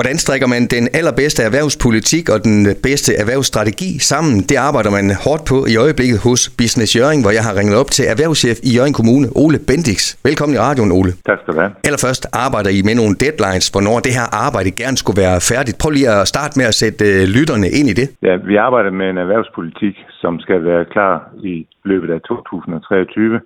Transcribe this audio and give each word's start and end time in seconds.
Hvordan 0.00 0.18
strikker 0.26 0.48
man 0.54 0.62
den 0.76 0.84
allerbedste 0.98 1.40
erhvervspolitik 1.48 2.24
og 2.34 2.38
den 2.48 2.58
bedste 2.86 3.10
erhvervsstrategi 3.22 3.90
sammen? 4.10 4.34
Det 4.50 4.56
arbejder 4.68 4.92
man 4.98 5.06
hårdt 5.24 5.42
på 5.50 5.58
i 5.72 5.74
øjeblikket 5.84 6.18
hos 6.26 6.40
Business 6.60 6.90
Jørgen, 6.98 7.20
hvor 7.24 7.32
jeg 7.38 7.44
har 7.48 7.54
ringet 7.58 7.76
op 7.80 7.90
til 7.96 8.04
erhvervschef 8.12 8.58
i 8.68 8.70
Jørgen 8.76 8.94
Kommune, 8.98 9.26
Ole 9.42 9.58
Bendix. 9.68 10.00
Velkommen 10.28 10.54
i 10.56 10.60
radioen, 10.66 10.92
Ole. 10.98 11.10
Tak 11.28 11.38
skal 11.40 11.50
du 11.54 11.58
have. 11.62 11.72
Allerførst 11.88 12.24
arbejder 12.46 12.70
I 12.78 12.80
med 12.88 12.94
nogle 13.00 13.14
deadlines, 13.22 13.66
hvornår 13.74 13.96
det 14.06 14.12
her 14.18 14.26
arbejde 14.46 14.70
gerne 14.82 14.96
skulle 15.02 15.18
være 15.24 15.38
færdigt. 15.52 15.76
Prøv 15.82 15.90
lige 15.98 16.10
at 16.18 16.22
starte 16.34 16.54
med 16.60 16.66
at 16.72 16.76
sætte 16.82 17.02
øh, 17.12 17.22
lytterne 17.36 17.68
ind 17.78 17.86
i 17.92 17.94
det. 18.00 18.06
Ja, 18.28 18.34
vi 18.50 18.54
arbejder 18.66 18.90
med 19.00 19.06
en 19.12 19.18
erhvervspolitik, 19.24 19.94
som 20.22 20.32
skal 20.44 20.58
være 20.70 20.84
klar 20.94 21.14
i 21.52 21.54
løbet 21.90 22.10
af 22.14 22.20
2023. 22.20 23.40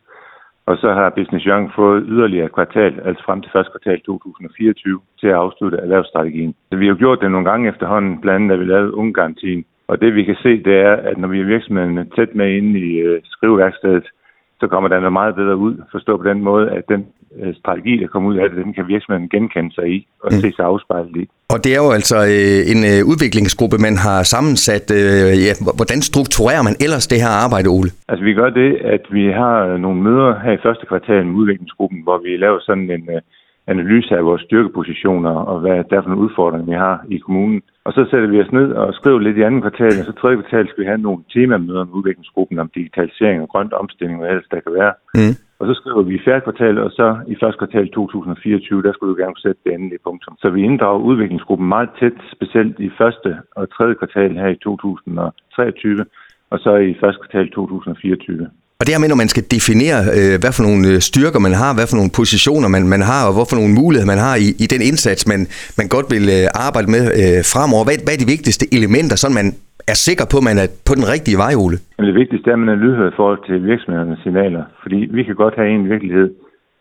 Og 0.67 0.77
så 0.79 0.93
har 0.93 1.11
Business 1.11 1.45
Young 1.45 1.73
fået 1.75 2.05
yderligere 2.09 2.49
kvartal, 2.49 3.01
altså 3.05 3.25
frem 3.25 3.41
til 3.43 3.53
første 3.53 3.71
kvartal 3.73 4.01
2024, 4.01 5.01
til 5.21 5.27
at 5.27 5.35
afslutte 5.35 5.79
erhvervsstrategien. 5.79 6.55
Så 6.73 6.77
vi 6.79 6.87
har 6.87 6.95
gjort 6.95 7.21
det 7.21 7.30
nogle 7.30 7.51
gange 7.51 7.69
efterhånden, 7.69 8.21
blandt 8.21 8.37
andet 8.37 8.51
da 8.51 8.57
vi 8.57 8.65
lavede 8.65 8.95
ungegarantien. 8.95 9.65
Og 9.88 10.01
det 10.01 10.15
vi 10.15 10.24
kan 10.24 10.37
se, 10.43 10.62
det 10.62 10.77
er, 10.77 10.93
at 10.93 11.19
når 11.19 11.29
vi 11.29 11.41
er 11.41 11.45
virksomhederne 11.45 12.07
tæt 12.16 12.35
med 12.35 12.57
inde 12.57 12.80
i 12.80 12.98
øh, 12.98 13.21
skriveværkstedet, 13.24 14.07
så 14.61 14.66
kommer 14.66 14.88
der 14.88 15.01
noget 15.01 15.12
meget 15.12 15.35
bedre 15.35 15.57
ud. 15.57 15.74
Forstå 15.93 16.16
på 16.16 16.24
den 16.24 16.41
måde, 16.41 16.71
at 16.71 16.88
den 16.88 17.07
strategi, 17.61 17.93
der 18.02 18.06
kommer 18.06 18.30
ud 18.30 18.37
af 18.37 18.51
det, 18.51 18.65
den 18.65 18.74
kan 18.74 18.88
virksomheden 18.88 19.29
genkende 19.29 19.74
sig 19.74 19.87
i 19.97 20.06
og 20.24 20.29
mm. 20.33 20.38
se 20.43 20.52
sig 20.56 20.65
afspejlet 20.65 21.16
i. 21.23 21.24
Og 21.55 21.59
det 21.65 21.70
er 21.77 21.80
jo 21.87 21.91
altså 21.98 22.19
øh, 22.34 22.60
en 22.73 22.80
øh, 22.93 23.01
udviklingsgruppe, 23.12 23.77
man 23.87 23.97
har 24.07 24.19
sammensat. 24.34 24.87
Øh, 25.01 25.33
ja, 25.47 25.52
hvordan 25.80 26.01
strukturerer 26.10 26.62
man 26.69 26.77
ellers 26.84 27.07
det 27.12 27.19
her 27.24 27.33
arbejde, 27.45 27.69
Ole? 27.77 27.91
Altså 28.10 28.24
vi 28.29 28.34
gør 28.41 28.51
det, 28.62 28.70
at 28.95 29.05
vi 29.16 29.24
har 29.43 29.77
nogle 29.84 29.98
møder 30.07 30.30
her 30.45 30.52
i 30.59 30.65
første 30.66 30.84
kvartal 30.91 31.27
med 31.27 31.34
udviklingsgruppen, 31.41 32.01
hvor 32.07 32.19
vi 32.24 32.30
laver 32.45 32.59
sådan 32.69 32.91
en 32.97 33.05
øh, 33.15 33.20
analyse 33.66 34.16
af 34.16 34.24
vores 34.24 34.43
styrkepositioner 34.43 35.35
og 35.51 35.60
hvad 35.60 35.77
der 35.91 35.96
er 35.96 36.02
for 36.02 36.10
nogle 36.10 36.27
udfordringer, 36.27 36.66
vi 36.73 36.77
har 36.87 36.96
i 37.10 37.19
kommunen. 37.19 37.62
Og 37.87 37.93
så 37.93 38.07
sætter 38.10 38.29
vi 38.29 38.41
os 38.41 38.52
ned 38.52 38.69
og 38.73 38.95
skriver 38.95 39.19
lidt 39.19 39.37
i 39.38 39.43
anden 39.43 39.60
kvartal, 39.60 39.95
og 40.01 40.05
så 40.05 40.12
tredje 40.12 40.37
kvartal 40.37 40.68
skal 40.68 40.82
vi 40.82 40.88
have 40.93 41.07
nogle 41.07 41.23
temamøder 41.35 41.85
med 41.85 41.95
udviklingsgruppen 41.99 42.59
om 42.59 42.71
digitalisering 42.74 43.43
og 43.43 43.49
grønt 43.49 43.73
omstilling, 43.73 44.18
hvad 44.18 44.29
ellers 44.30 44.51
der 44.51 44.60
kan 44.60 44.74
være. 44.80 44.93
Mm. 45.15 45.35
Og 45.59 45.65
så 45.69 45.74
skriver 45.80 46.02
vi 46.02 46.15
i 46.15 46.24
fjerde 46.24 46.45
kvartal, 46.47 46.77
og 46.85 46.91
så 46.99 47.07
i 47.33 47.35
første 47.41 47.59
kvartal 47.59 47.88
2024, 47.91 48.83
der 48.83 48.93
skulle 48.93 49.15
vi 49.15 49.23
gerne 49.23 49.43
sætte 49.45 49.61
det 49.65 49.73
endelige 49.74 50.05
punktum. 50.07 50.35
Så 50.43 50.51
vi 50.51 50.61
inddrager 50.63 51.07
udviklingsgruppen 51.11 51.69
meget 51.69 51.91
tæt, 52.01 52.19
specielt 52.37 52.77
i 52.88 52.91
første 53.01 53.30
og 53.57 53.65
tredje 53.77 53.95
kvartal 54.01 54.33
her 54.43 54.51
i 54.57 54.59
2023, 54.63 56.05
og 56.52 56.59
så 56.65 56.73
i 56.77 56.95
første 57.01 57.21
kvartal 57.23 57.51
2024. 57.51 58.51
Og 58.79 58.87
det 58.87 58.95
her 58.95 59.01
med, 59.01 59.09
når 59.09 59.23
man 59.24 59.33
skal 59.35 59.45
definere, 59.57 59.99
øh, 60.19 60.35
hvad 60.43 60.52
for 60.57 60.63
nogle 60.69 60.88
øh, 60.88 61.01
styrker 61.11 61.41
man 61.46 61.55
har, 61.63 61.74
hvad 61.74 61.87
for 61.91 61.96
nogle 61.96 62.11
positioner 62.21 62.68
man, 62.68 62.89
man 62.95 63.02
har, 63.11 63.23
og 63.29 63.33
hvad 63.35 63.46
for 63.51 63.57
nogle 63.61 63.74
muligheder 63.80 64.12
man 64.15 64.19
har 64.27 64.37
i, 64.47 64.49
i 64.65 64.66
den 64.75 64.83
indsats, 64.91 65.27
man, 65.33 65.41
man 65.78 65.89
godt 65.89 66.06
vil 66.15 66.25
øh, 66.37 66.66
arbejde 66.66 66.89
med 66.94 67.03
øh, 67.21 67.41
fremover. 67.53 67.84
Hvad, 67.84 67.97
hvad 68.05 68.15
er 68.15 68.22
de 68.25 68.33
vigtigste 68.34 68.65
elementer, 68.75 69.16
så 69.16 69.28
man 69.28 69.47
er 69.93 69.97
sikker 70.06 70.27
på, 70.32 70.37
at 70.41 70.47
man 70.50 70.59
er 70.62 70.69
på 70.88 70.93
den 70.99 71.06
rigtige 71.15 71.41
vej, 71.44 71.53
Ole? 71.62 71.77
Det 72.09 72.15
vigtigste 72.22 72.50
er, 72.50 72.56
at 72.56 72.62
man 72.65 72.75
er 72.75 72.82
lydhør 72.84 73.09
i 73.10 73.16
forhold 73.16 73.41
til 73.49 73.66
virksomhedernes 73.72 74.21
signaler. 74.22 74.65
Fordi 74.82 74.99
vi 75.16 75.22
kan 75.25 75.34
godt 75.34 75.56
have 75.60 75.71
en 75.78 75.91
virkelighed, 75.94 76.28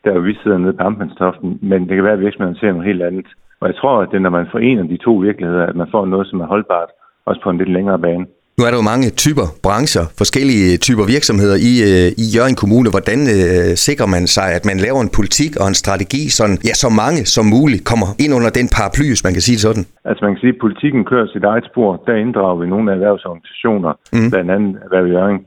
der 0.06 0.20
vi 0.20 0.34
sidder 0.44 0.58
nede 0.58 0.74
på 0.74 0.84
Ampenstoften, 0.84 1.60
men 1.62 1.80
det 1.88 1.94
kan 1.96 2.04
være, 2.04 2.20
at 2.20 2.26
virksomheden 2.28 2.60
ser 2.60 2.72
noget 2.72 2.90
helt 2.92 3.04
andet. 3.04 3.28
Og 3.62 3.68
jeg 3.70 3.76
tror, 3.76 4.02
at 4.02 4.10
det 4.12 4.18
er, 4.18 4.26
når 4.28 4.38
man 4.40 4.48
forener 4.52 4.84
de 4.84 4.98
to 4.98 5.14
virkeligheder, 5.14 5.66
at 5.66 5.76
man 5.76 5.88
får 5.92 6.06
noget, 6.06 6.28
som 6.28 6.42
er 6.42 6.46
holdbart, 6.54 6.90
også 7.26 7.42
på 7.44 7.50
en 7.50 7.58
lidt 7.58 7.72
længere 7.72 8.00
bane. 8.00 8.26
Nu 8.58 8.62
er 8.66 8.72
der 8.72 8.80
jo 8.82 8.90
mange 8.94 9.08
typer 9.24 9.48
brancher, 9.66 10.06
forskellige 10.22 10.68
typer 10.88 11.06
virksomheder 11.16 11.58
i, 11.70 11.74
øh, 11.90 12.08
i 12.24 12.26
Jørgen 12.36 12.58
Kommune. 12.62 12.90
Hvordan 12.96 13.20
øh, 13.36 13.70
sikrer 13.88 14.10
man 14.16 14.24
sig, 14.36 14.48
at 14.58 14.64
man 14.70 14.78
laver 14.86 15.02
en 15.06 15.12
politik 15.18 15.52
og 15.62 15.68
en 15.72 15.78
strategi, 15.84 16.22
sådan, 16.38 16.58
ja, 16.70 16.74
så 16.84 16.90
mange 17.04 17.20
som 17.36 17.46
muligt 17.56 17.84
kommer 17.92 18.10
ind 18.24 18.32
under 18.38 18.52
den 18.60 18.68
paraply, 18.76 19.06
hvis 19.12 19.26
man 19.28 19.34
kan 19.38 19.44
sige 19.48 19.60
sådan? 19.66 19.84
Altså 20.10 20.22
man 20.26 20.32
kan 20.34 20.42
sige, 20.44 20.56
at 20.56 20.64
politikken 20.66 21.02
kører 21.12 21.28
sit 21.34 21.46
eget 21.52 21.66
spor. 21.72 21.90
Der 22.08 22.16
inddrager 22.24 22.58
vi 22.62 22.66
nogle 22.74 22.88
af 22.90 22.96
erhvervsorganisationer, 22.98 23.92
mm. 24.16 24.30
blandt 24.32 24.50
andet 24.56 24.72
Erhverv 24.86 25.08
Jørgen. 25.16 25.40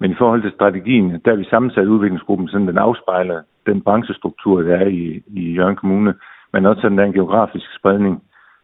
Men 0.00 0.08
i 0.14 0.18
forhold 0.20 0.42
til 0.42 0.56
strategien, 0.58 1.06
der 1.24 1.30
er 1.32 1.40
vi 1.42 1.46
sammensat 1.52 1.92
udviklingsgruppen, 1.94 2.48
sådan 2.48 2.70
den 2.70 2.78
afspejler 2.86 3.38
den 3.68 3.78
branchestruktur, 3.86 4.56
der 4.62 4.74
er 4.82 4.88
i, 5.00 5.04
i 5.40 5.42
Jørgen 5.58 5.78
Kommune, 5.82 6.12
men 6.52 6.66
også 6.66 6.80
sådan 6.82 6.98
der 6.98 7.04
en 7.04 7.18
geografisk 7.20 7.68
spredning. 7.78 8.14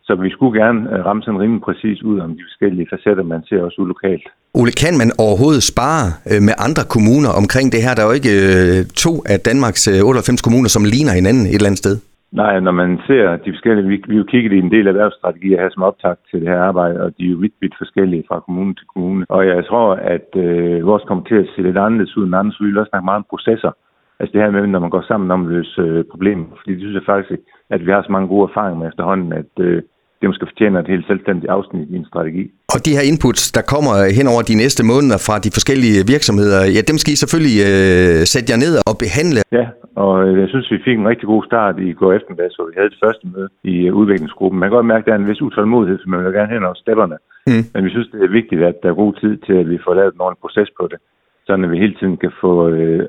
Så 0.06 0.15
vi 0.15 0.31
skulle 0.31 0.55
gerne 0.62 0.81
øh, 0.93 1.05
ramme 1.06 1.22
sådan 1.22 1.41
rimelig 1.41 1.62
præcis 1.62 2.03
ud 2.03 2.19
om 2.21 2.31
de 2.39 2.43
forskellige 2.49 2.87
facetter, 2.93 3.22
man 3.22 3.43
ser 3.49 3.62
også 3.62 3.81
lokalt. 3.94 4.27
Ole, 4.55 4.72
kan 4.83 4.94
man 5.00 5.11
overhovedet 5.27 5.62
spare 5.72 6.05
øh, 6.31 6.41
med 6.49 6.55
andre 6.67 6.84
kommuner 6.94 7.31
omkring 7.41 7.67
det 7.75 7.81
her? 7.84 7.94
Der 7.94 8.03
er 8.03 8.11
jo 8.11 8.19
ikke 8.21 8.34
øh, 8.47 8.78
to 9.05 9.12
af 9.33 9.39
Danmarks 9.50 9.83
98 9.89 10.43
kommuner, 10.47 10.69
som 10.77 10.84
ligner 10.93 11.12
hinanden 11.19 11.45
et 11.47 11.55
eller 11.55 11.71
andet 11.71 11.84
sted. 11.84 11.97
Nej, 12.33 12.61
når 12.61 12.72
man 12.83 12.91
ser 13.06 13.37
de 13.45 13.53
forskellige, 13.53 13.87
vi, 13.87 13.97
vi 14.09 14.15
har 14.15 14.22
jo 14.22 14.33
kigget 14.33 14.53
i 14.53 14.59
en 14.59 14.71
del 14.71 14.87
af 14.87 14.91
erhvervsstrategier 14.91 15.61
her 15.61 15.71
som 15.72 15.83
optag 15.83 16.15
til 16.31 16.41
det 16.41 16.49
her 16.49 16.61
arbejde, 16.71 17.00
og 17.05 17.11
de 17.19 17.25
er 17.27 17.31
jo 17.31 17.37
vidt, 17.37 17.56
vidt 17.61 17.75
forskellige 17.78 18.25
fra 18.28 18.41
kommune 18.41 18.75
til 18.75 18.87
kommune. 18.95 19.27
Og 19.28 19.47
jeg 19.47 19.66
tror, 19.66 19.89
at 19.95 20.28
øh, 20.37 20.87
vores 20.87 21.05
kommer 21.09 21.25
til 21.25 21.34
at 21.34 21.49
se 21.55 21.62
lidt 21.62 21.78
anderledes 21.78 22.16
ud 22.16 22.25
end 22.27 22.37
andre, 22.37 22.53
så 22.53 22.65
vi 22.65 22.71
vil 22.71 22.78
også 22.78 22.91
snakke 22.91 23.05
meget 23.05 23.22
om 23.22 23.31
processer. 23.31 23.72
Altså 24.21 24.33
det 24.33 24.43
her 24.43 24.50
med, 24.50 24.66
når 24.66 24.78
man 24.78 24.91
går 24.91 25.05
sammen 25.09 25.31
om 25.31 25.47
at 25.47 25.53
løse 25.53 25.81
øh, 25.81 26.05
problemer. 26.12 26.47
Fordi 26.59 26.72
det 26.72 26.81
synes 26.81 26.95
jeg 26.95 27.11
faktisk, 27.12 27.41
at 27.71 27.87
vi 27.87 27.91
har 27.91 28.03
så 28.03 28.12
mange 28.12 28.28
gode 28.28 28.49
erfaringer 28.50 28.78
med 28.78 28.89
efterhånden, 28.89 29.33
at 29.33 29.53
øh, 29.59 29.83
det 30.21 30.27
måske 30.31 30.47
fortjener 30.53 30.78
et 30.81 30.93
helt 30.94 31.06
selvstændigt 31.10 31.50
afsnit 31.56 31.88
i 31.94 31.97
en 32.03 32.06
strategi. 32.10 32.44
Og 32.75 32.78
de 32.87 32.97
her 32.97 33.04
inputs, 33.10 33.43
der 33.56 33.65
kommer 33.75 33.94
hen 34.19 34.27
over 34.32 34.43
de 34.50 34.56
næste 34.62 34.82
måneder 34.93 35.19
fra 35.27 35.37
de 35.44 35.50
forskellige 35.56 35.99
virksomheder, 36.15 36.60
ja, 36.77 36.81
dem 36.91 36.97
skal 37.03 37.12
I 37.15 37.22
selvfølgelig 37.25 37.59
øh, 37.71 38.21
sætte 38.32 38.49
jer 38.53 38.59
ned 38.65 38.72
og 38.88 38.94
behandle. 39.04 39.41
Ja, 39.59 39.66
og 40.04 40.12
øh, 40.27 40.32
jeg 40.43 40.49
synes, 40.53 40.66
vi 40.75 40.78
fik 40.87 40.97
en 40.99 41.10
rigtig 41.12 41.27
god 41.34 41.43
start 41.50 41.75
i 41.88 41.93
går 42.00 42.12
eftermiddag, 42.19 42.50
så 42.56 42.60
vi 42.69 42.75
havde 42.78 42.91
det 42.94 43.03
første 43.04 43.25
møde 43.34 43.49
i 43.72 43.75
øh, 43.87 43.99
udviklingsgruppen. 44.00 44.60
Man 44.60 44.69
kan 44.69 44.77
godt 44.77 44.93
mærke, 44.93 45.03
at 45.04 45.09
der 45.09 45.15
er 45.15 45.21
en 45.22 45.31
vis 45.31 45.47
utålmodighed, 45.47 45.99
så 45.99 46.06
man 46.09 46.25
vil 46.25 46.38
gerne 46.38 46.54
hen 46.54 46.69
over 46.69 46.78
stepperne. 46.84 47.16
Mm. 47.50 47.65
Men 47.75 47.84
vi 47.87 47.91
synes, 47.91 48.09
det 48.12 48.21
er 48.22 48.38
vigtigt, 48.41 48.62
at 48.71 48.77
der 48.83 48.88
er 48.91 49.03
god 49.04 49.15
tid 49.22 49.34
til, 49.47 49.56
at 49.62 49.71
vi 49.72 49.78
får 49.84 49.94
lavet 49.94 50.15
en 50.15 50.25
ordentlig 50.25 50.43
proces 50.44 50.71
på 50.78 50.84
det, 50.93 50.98
så 51.47 51.50
vi 51.56 51.78
hele 51.84 51.97
tiden 52.00 52.16
kan 52.16 52.33
få 52.43 52.53
øh, 52.69 53.03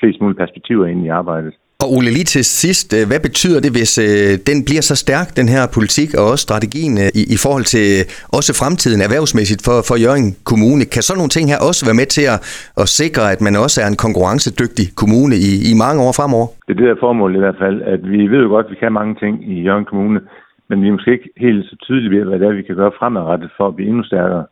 flest 0.00 0.20
mulige 0.20 0.40
perspektiver 0.42 0.86
ind 0.86 1.00
i 1.04 1.14
arbejdet. 1.20 1.54
Og 1.84 1.90
Ole, 1.96 2.10
lige 2.18 2.30
til 2.36 2.44
sidst, 2.62 2.88
øh, 2.98 3.04
hvad 3.10 3.20
betyder 3.28 3.60
det, 3.64 3.70
hvis 3.76 3.92
øh, 4.06 4.32
den 4.50 4.58
bliver 4.68 4.84
så 4.90 4.96
stærk, 5.04 5.28
den 5.40 5.48
her 5.54 5.62
politik 5.76 6.08
og 6.18 6.24
også 6.32 6.44
strategien 6.48 6.94
øh, 7.04 7.08
i, 7.20 7.22
i 7.34 7.38
forhold 7.44 7.66
til 7.74 7.86
også 8.38 8.50
fremtiden 8.60 9.00
erhvervsmæssigt 9.06 9.62
for, 9.66 9.76
for 9.88 9.96
Jørgen 10.04 10.28
Kommune? 10.50 10.84
Kan 10.94 11.02
sådan 11.02 11.20
nogle 11.20 11.34
ting 11.36 11.46
her 11.52 11.60
også 11.68 11.82
være 11.88 12.00
med 12.02 12.08
til 12.16 12.24
at, 12.34 12.38
at 12.82 12.88
sikre, 13.00 13.24
at 13.34 13.40
man 13.46 13.54
også 13.64 13.76
er 13.84 13.88
en 13.92 14.00
konkurrencedygtig 14.06 14.86
kommune 15.02 15.34
i, 15.48 15.50
i 15.70 15.72
mange 15.84 15.98
år 16.06 16.12
fremover? 16.18 16.48
Det 16.66 16.72
er 16.72 16.80
det 16.80 16.90
der 16.90 17.04
formål 17.06 17.32
i 17.38 17.42
hvert 17.44 17.60
fald, 17.64 17.78
at 17.94 18.00
vi 18.14 18.20
ved 18.32 18.40
jo 18.46 18.50
godt, 18.54 18.66
at 18.66 18.72
vi 18.72 18.78
kan 18.82 18.98
mange 19.00 19.14
ting 19.22 19.34
i 19.52 19.54
Jørgen 19.66 19.88
Kommune, 19.90 20.20
men 20.68 20.76
vi 20.82 20.86
er 20.88 20.96
måske 20.96 21.16
ikke 21.16 21.30
helt 21.46 21.62
så 21.70 21.74
tydelige 21.86 22.12
ved, 22.14 22.22
hvad 22.28 22.38
det 22.40 22.46
er, 22.46 22.60
vi 22.60 22.68
kan 22.68 22.80
gøre 22.80 22.98
fremadrettet 22.98 23.50
for 23.56 23.64
at 23.68 23.76
blive 23.76 23.88
endnu 23.90 24.04
stærkere. 24.12 24.44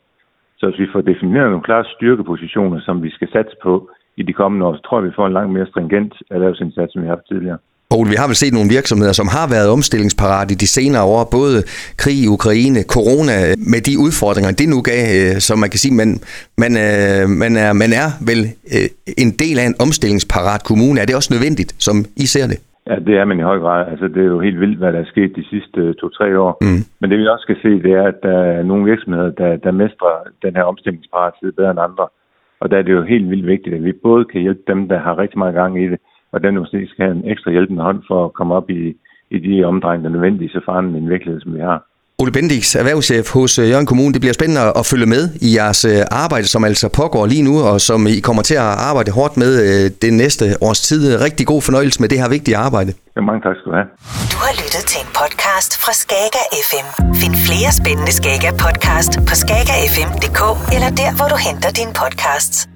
Så 0.58 0.62
hvis 0.66 0.82
vi 0.82 0.92
får 0.92 1.02
defineret 1.12 1.50
nogle 1.50 1.68
klare 1.68 1.84
styrkepositioner, 1.94 2.78
som 2.86 2.96
vi 3.06 3.10
skal 3.16 3.28
satse 3.34 3.56
på, 3.66 3.74
i 4.16 4.22
de 4.22 4.32
kommende 4.32 4.66
år, 4.66 4.74
så 4.74 4.82
tror 4.82 4.98
jeg, 4.98 5.06
vi 5.08 5.16
får 5.16 5.26
en 5.26 5.32
langt 5.32 5.52
mere 5.52 5.66
stringent 5.66 6.14
erhvervsindsats, 6.30 6.94
end 6.94 7.02
vi 7.02 7.08
har 7.08 7.16
haft 7.16 7.28
tidligere. 7.28 7.58
Og 7.94 8.02
vi 8.12 8.16
har 8.20 8.26
vel 8.30 8.38
set 8.42 8.54
nogle 8.58 8.74
virksomheder, 8.78 9.14
som 9.20 9.28
har 9.36 9.46
været 9.54 9.68
omstillingsparate 9.76 10.50
i 10.56 10.58
de 10.64 10.68
senere 10.76 11.04
år, 11.14 11.22
både 11.38 11.56
krig 12.02 12.18
i 12.24 12.28
Ukraine, 12.36 12.80
corona, 12.96 13.36
med 13.72 13.80
de 13.88 13.94
udfordringer, 14.06 14.50
det 14.60 14.68
nu 14.74 14.78
gav, 14.90 15.02
øh, 15.20 15.34
som 15.48 15.56
man 15.62 15.70
kan 15.72 15.80
sige, 15.84 15.94
man, 16.02 16.10
man, 16.62 16.72
øh, 16.86 17.22
man, 17.42 17.52
er, 17.64 17.72
man 17.82 17.90
er 18.02 18.08
vel 18.30 18.40
øh, 18.74 18.88
en 19.24 19.30
del 19.42 19.56
af 19.62 19.66
en 19.70 19.76
omstillingsparat 19.84 20.62
kommune. 20.70 20.96
Er 21.00 21.06
det 21.06 21.14
også 21.20 21.30
nødvendigt, 21.34 21.70
som 21.86 21.96
I 22.24 22.26
ser 22.34 22.46
det? 22.52 22.58
Ja, 22.90 22.96
det 23.06 23.14
er 23.20 23.24
man 23.24 23.38
i 23.38 23.48
høj 23.50 23.58
grad. 23.64 23.82
Altså, 23.92 24.06
det 24.14 24.22
er 24.22 24.30
jo 24.34 24.40
helt 24.40 24.60
vildt, 24.60 24.78
hvad 24.78 24.92
der 24.92 25.00
er 25.00 25.12
sket 25.14 25.32
de 25.40 25.44
sidste 25.52 25.80
to-tre 26.00 26.28
år. 26.44 26.52
Mm. 26.60 26.82
Men 27.00 27.06
det 27.10 27.18
vi 27.18 27.26
også 27.34 27.46
skal 27.48 27.58
se, 27.64 27.70
det 27.86 27.92
er, 28.00 28.06
at 28.12 28.18
der 28.22 28.38
er 28.52 28.62
nogle 28.62 28.84
virksomheder, 28.90 29.30
der, 29.40 29.50
der 29.56 29.80
mestrer 29.82 30.14
den 30.44 30.52
her 30.56 30.64
omstillingsparathed 30.72 31.52
bedre 31.52 31.70
end 31.70 31.86
andre. 31.88 32.06
Og 32.62 32.70
der 32.70 32.78
er 32.78 32.82
det 32.82 32.92
jo 32.92 33.02
helt 33.02 33.30
vildt 33.30 33.46
vigtigt, 33.46 33.74
at 33.74 33.84
vi 33.84 33.92
både 33.92 34.24
kan 34.24 34.40
hjælpe 34.40 34.62
dem, 34.66 34.88
der 34.88 34.98
har 34.98 35.18
rigtig 35.18 35.38
meget 35.38 35.54
gang 35.54 35.82
i 35.82 35.88
det, 35.88 35.98
og 36.32 36.42
dem, 36.42 36.54
der 36.54 36.60
måske 36.60 36.86
skal 36.86 37.04
have 37.04 37.16
en 37.16 37.30
ekstra 37.30 37.50
hjælpende 37.50 37.82
hånd 37.82 38.02
for 38.08 38.24
at 38.24 38.32
komme 38.32 38.54
op 38.54 38.70
i, 38.70 38.96
i 39.30 39.38
de 39.38 39.64
omdrejninger, 39.64 40.08
der 40.08 40.16
er 40.16 40.20
nødvendige, 40.20 40.50
så 40.50 40.60
faren 40.64 40.94
en 40.94 41.10
virkelighed, 41.10 41.40
som 41.40 41.54
vi 41.54 41.60
har. 41.60 41.91
Ole 42.22 42.32
Bendix, 42.32 42.74
erhvervschef 42.74 43.30
hos 43.32 43.58
øh, 43.58 43.70
Jørgen 43.70 43.86
Kommune. 43.86 44.12
Det 44.12 44.20
bliver 44.20 44.32
spændende 44.32 44.72
at 44.80 44.86
følge 44.86 45.06
med 45.06 45.28
i 45.40 45.56
jeres 45.56 45.84
øh, 45.84 46.00
arbejde, 46.10 46.46
som 46.46 46.64
altså 46.64 46.88
pågår 46.88 47.26
lige 47.26 47.42
nu, 47.42 47.62
og 47.62 47.80
som 47.80 48.06
I 48.06 48.20
kommer 48.20 48.42
til 48.42 48.54
at 48.54 48.70
arbejde 48.90 49.10
hårdt 49.10 49.36
med 49.36 49.52
øh, 49.62 49.90
det 50.02 50.12
næste 50.12 50.44
års 50.60 50.80
tid. 50.80 51.20
Rigtig 51.20 51.46
god 51.46 51.62
fornøjelse 51.62 52.00
med 52.00 52.08
det 52.08 52.18
her 52.18 52.28
vigtige 52.28 52.56
arbejde. 52.56 52.92
Ja, 53.16 53.20
mange 53.20 53.40
tak 53.42 53.54
skal 53.56 53.68
du 53.70 53.76
have. 53.80 53.88
Du 54.32 54.36
har 54.46 54.52
lyttet 54.62 54.84
til 54.90 55.00
en 55.04 55.10
podcast 55.20 55.70
fra 55.82 55.92
Skager 56.02 56.44
FM. 56.68 56.86
Find 57.20 57.34
flere 57.46 57.70
spændende 57.80 58.12
Skager 58.12 58.52
podcast 58.64 59.12
på 59.28 59.34
skagerfm.dk 59.42 60.40
eller 60.74 60.90
der, 61.00 61.10
hvor 61.16 61.28
du 61.28 61.36
henter 61.48 61.70
dine 61.70 61.92
podcasts. 62.02 62.71